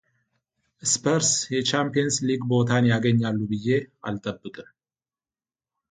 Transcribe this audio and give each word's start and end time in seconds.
ሰፐርስ 0.91 1.29
የቻምፒየንስ 1.55 2.15
ሊግ 2.27 2.41
ቦታን 2.53 2.83
ያገኛሉ 2.93 3.37
ብዬ 3.51 3.67
አልጠብቅም። 4.07 4.69